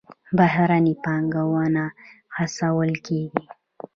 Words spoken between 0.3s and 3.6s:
بهرنۍ پانګونه هڅول کیږي